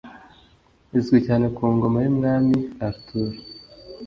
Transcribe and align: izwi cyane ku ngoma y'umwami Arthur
izwi 0.97 1.17
cyane 1.27 1.45
ku 1.55 1.63
ngoma 1.75 1.97
y'umwami 2.05 2.57
Arthur 2.87 3.31